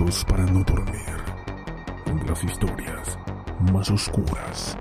[0.00, 0.96] Para no dormir,
[2.26, 3.18] las historias
[3.70, 4.76] más oscuras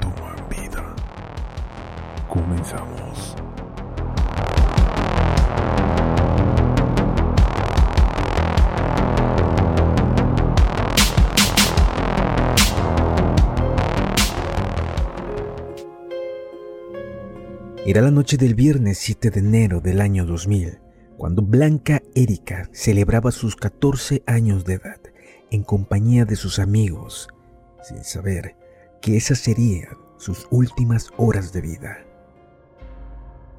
[0.00, 0.94] toman vida.
[2.28, 3.36] Comenzamos.
[17.84, 20.78] Era la noche del viernes 7 de enero del año 2000,
[21.20, 25.00] cuando Blanca Erika celebraba sus 14 años de edad
[25.50, 27.28] en compañía de sus amigos,
[27.82, 28.56] sin saber
[29.02, 31.98] que esas serían sus últimas horas de vida.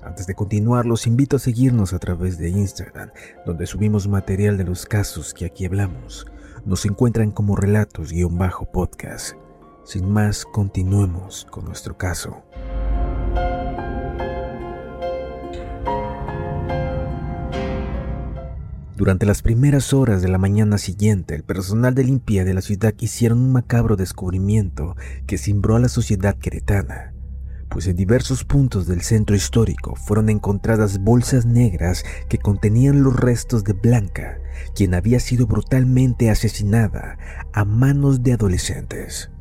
[0.02, 3.12] Antes de continuar, los invito a seguirnos a través de Instagram,
[3.46, 6.26] donde subimos material de los casos que aquí hablamos.
[6.66, 9.36] Nos encuentran como relatos-podcast.
[9.86, 12.42] Sin más, continuemos con nuestro caso.
[19.02, 22.94] Durante las primeras horas de la mañana siguiente, el personal de limpia de la ciudad
[23.00, 27.12] hicieron un macabro descubrimiento que cimbró a la sociedad queretana,
[27.68, 33.64] pues en diversos puntos del centro histórico fueron encontradas bolsas negras que contenían los restos
[33.64, 34.38] de Blanca,
[34.76, 37.18] quien había sido brutalmente asesinada
[37.54, 39.32] a manos de adolescentes.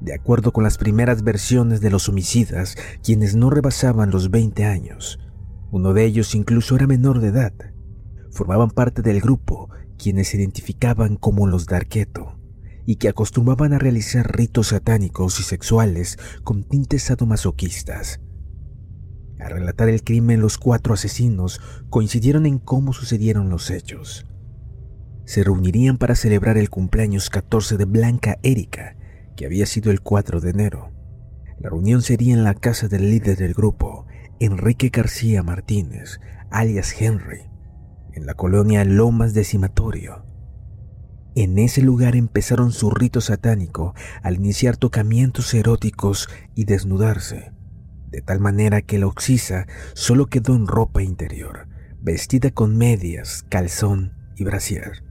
[0.00, 5.20] De acuerdo con las primeras versiones de los homicidas, quienes no rebasaban los 20 años,
[5.70, 7.52] uno de ellos incluso era menor de edad,
[8.36, 12.38] formaban parte del grupo quienes se identificaban como los Darketo
[12.84, 18.20] y que acostumbraban a realizar ritos satánicos y sexuales con tintes sadomasoquistas.
[19.40, 24.26] Al relatar el crimen, los cuatro asesinos coincidieron en cómo sucedieron los hechos.
[25.24, 28.96] Se reunirían para celebrar el cumpleaños 14 de Blanca Erika,
[29.34, 30.92] que había sido el 4 de enero.
[31.58, 34.06] La reunión sería en la casa del líder del grupo,
[34.38, 36.20] Enrique García Martínez,
[36.50, 37.55] alias Henry,
[38.16, 40.24] en la colonia Lomas Decimatorio.
[41.34, 47.52] En ese lugar empezaron su rito satánico al iniciar tocamientos eróticos y desnudarse,
[48.08, 51.68] de tal manera que la oxisa solo quedó en ropa interior,
[52.00, 55.04] vestida con medias, calzón y brasier.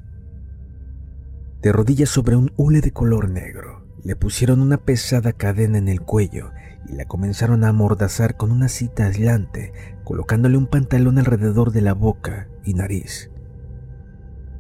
[1.62, 6.02] De rodillas sobre un hule de color negro, le pusieron una pesada cadena en el
[6.02, 6.52] cuello
[6.88, 11.94] y la comenzaron a amordazar con una cita aislante, colocándole un pantalón alrededor de la
[11.94, 13.30] boca y nariz.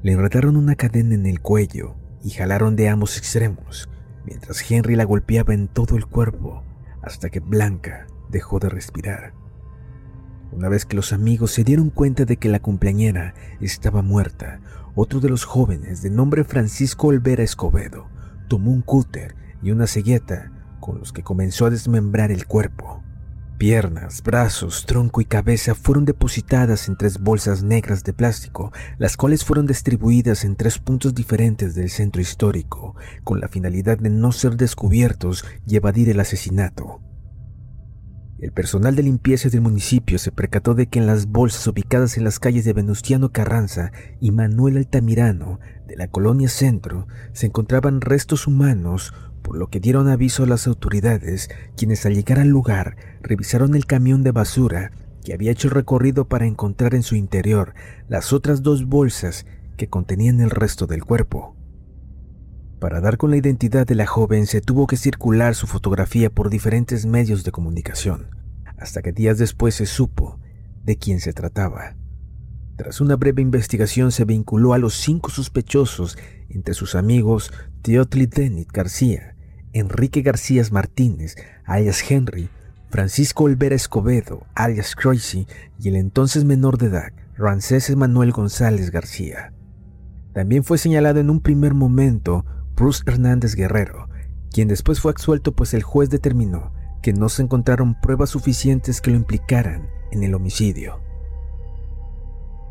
[0.03, 3.87] Le enredaron una cadena en el cuello y jalaron de ambos extremos,
[4.25, 6.63] mientras Henry la golpeaba en todo el cuerpo
[7.01, 9.33] hasta que Blanca dejó de respirar.
[10.51, 14.61] Una vez que los amigos se dieron cuenta de que la cumpleañera estaba muerta,
[14.95, 18.07] otro de los jóvenes, de nombre Francisco Olvera Escobedo,
[18.47, 23.04] tomó un cúter y una cegueta con los que comenzó a desmembrar el cuerpo.
[23.57, 29.45] Piernas, brazos, tronco y cabeza fueron depositadas en tres bolsas negras de plástico, las cuales
[29.45, 34.57] fueron distribuidas en tres puntos diferentes del centro histórico, con la finalidad de no ser
[34.57, 36.99] descubiertos y evadir el asesinato.
[38.45, 42.23] El personal de limpieza del municipio se percató de que en las bolsas ubicadas en
[42.23, 43.91] las calles de Venustiano Carranza
[44.21, 50.07] y Manuel Altamirano de la colonia Centro se encontraban restos humanos por lo que dieron
[50.09, 54.91] aviso a las autoridades, quienes al llegar al lugar revisaron el camión de basura
[55.23, 57.73] que había hecho el recorrido para encontrar en su interior
[58.09, 61.55] las otras dos bolsas que contenían el resto del cuerpo.
[62.79, 66.49] Para dar con la identidad de la joven se tuvo que circular su fotografía por
[66.49, 68.27] diferentes medios de comunicación,
[68.77, 70.39] hasta que días después se supo
[70.83, 71.95] de quién se trataba.
[72.75, 76.17] Tras una breve investigación se vinculó a los cinco sospechosos,
[76.49, 79.35] entre sus amigos Teotli Denit García,
[79.71, 82.49] Enrique García Martínez, alias Henry,
[82.89, 85.47] Francisco Olvera Escobedo, alias Croisy,
[85.79, 89.53] y el entonces menor de edad, Rancés Manuel González García.
[90.33, 92.45] También fue señalado en un primer momento
[92.75, 94.09] Bruce Hernández Guerrero,
[94.51, 99.11] quien después fue absuelto pues el juez determinó que no se encontraron pruebas suficientes que
[99.11, 100.99] lo implicaran en el homicidio.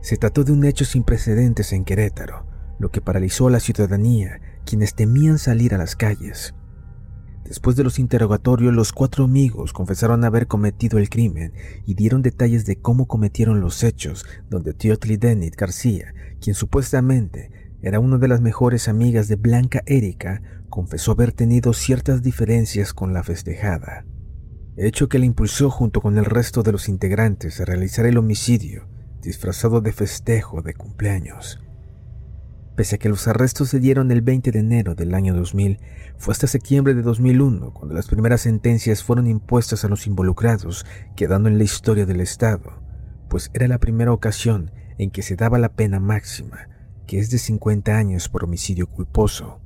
[0.02, 2.44] Se trató de un hecho sin precedentes en Querétaro,
[2.78, 6.54] lo que paralizó a la ciudadanía, quienes temían salir a las calles.
[7.44, 11.52] Después de los interrogatorios, los cuatro amigos confesaron haber cometido el crimen
[11.86, 17.50] y dieron detalles de cómo cometieron los hechos, donde Teotli Denit García, quien supuestamente
[17.84, 20.40] era una de las mejores amigas de Blanca Erika,
[20.70, 24.06] confesó haber tenido ciertas diferencias con la festejada,
[24.74, 28.88] hecho que le impulsó junto con el resto de los integrantes a realizar el homicidio
[29.20, 31.60] disfrazado de festejo de cumpleaños.
[32.74, 35.78] Pese a que los arrestos se dieron el 20 de enero del año 2000,
[36.16, 40.86] fue hasta septiembre de 2001 cuando las primeras sentencias fueron impuestas a los involucrados,
[41.16, 42.82] quedando en la historia del Estado,
[43.28, 46.68] pues era la primera ocasión en que se daba la pena máxima,
[47.06, 49.60] que es de 50 años por homicidio culposo.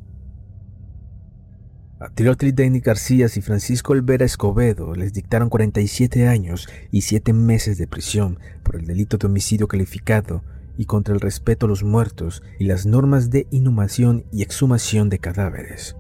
[2.01, 7.77] A Teotli Denis García y Francisco Olvera Escobedo les dictaron 47 años y 7 meses
[7.77, 10.45] de prisión por el delito de homicidio calificado
[10.77, 15.19] y contra el respeto a los muertos y las normas de inhumación y exhumación de
[15.19, 15.97] cadáveres.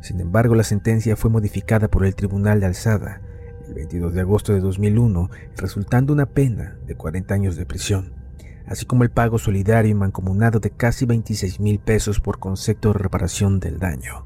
[0.00, 3.22] Sin embargo, la sentencia fue modificada por el Tribunal de Alzada
[3.68, 8.12] el 22 de agosto de 2001, resultando una pena de 40 años de prisión,
[8.66, 12.98] así como el pago solidario y mancomunado de casi 26 mil pesos por concepto de
[12.98, 14.24] reparación del daño.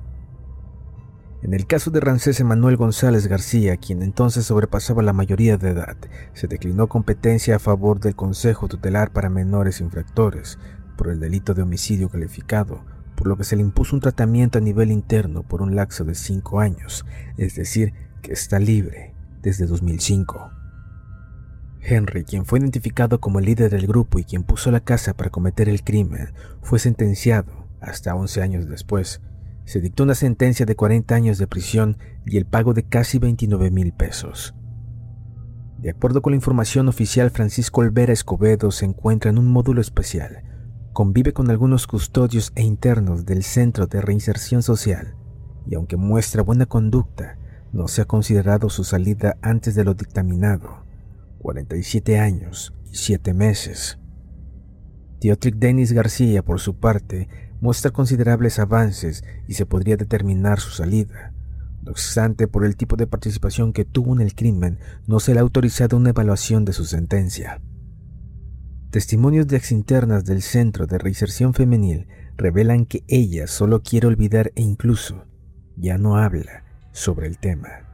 [1.42, 5.96] En el caso de Rancés Emanuel González García, quien entonces sobrepasaba la mayoría de edad,
[6.32, 10.58] se declinó competencia a favor del Consejo Tutelar para Menores Infractores
[10.96, 12.84] por el delito de homicidio calificado,
[13.14, 16.14] por lo que se le impuso un tratamiento a nivel interno por un lapso de
[16.14, 17.04] cinco años,
[17.36, 17.92] es decir,
[18.22, 20.50] que está libre desde 2005.
[21.86, 25.30] Henry, quien fue identificado como el líder del grupo y quien puso la casa para
[25.30, 29.20] cometer el crimen, fue sentenciado hasta 11 años después
[29.66, 33.70] se dictó una sentencia de 40 años de prisión y el pago de casi 29
[33.72, 34.54] mil pesos.
[35.78, 40.44] De acuerdo con la información oficial, Francisco Olvera Escobedo se encuentra en un módulo especial.
[40.92, 45.16] Convive con algunos custodios e internos del Centro de Reinserción Social
[45.68, 47.36] y aunque muestra buena conducta,
[47.72, 50.85] no se ha considerado su salida antes de lo dictaminado,
[51.38, 53.98] 47 años y 7 meses.
[55.20, 57.28] Teotric Denis García, por su parte,
[57.60, 61.32] muestra considerables avances y se podría determinar su salida.
[61.82, 65.38] No obstante, por el tipo de participación que tuvo en el crimen, no se le
[65.38, 67.60] ha autorizado una evaluación de su sentencia.
[68.90, 74.62] Testimonios de exinternas del Centro de Reinserción Femenil revelan que ella solo quiere olvidar e
[74.62, 75.24] incluso
[75.76, 77.85] ya no habla sobre el tema.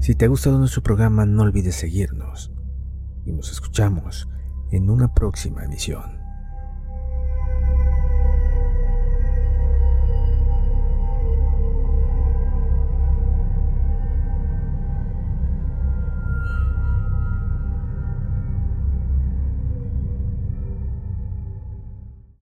[0.00, 2.50] Si te ha gustado nuestro programa, no olvides seguirnos
[3.26, 4.28] y nos escuchamos
[4.70, 6.19] en una próxima emisión.